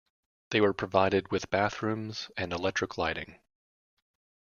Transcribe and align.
They 0.49 0.61
were 0.61 0.73
provided 0.73 1.29
with 1.31 1.51
bathrooms 1.51 2.31
and 2.35 2.51
electric 2.53 2.97
lighting. 2.97 3.39